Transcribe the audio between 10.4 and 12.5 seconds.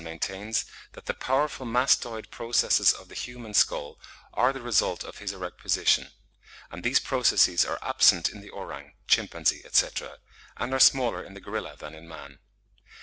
and are smaller in the gorilla than in man.